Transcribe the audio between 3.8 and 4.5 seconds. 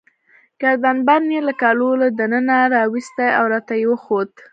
يې وښود.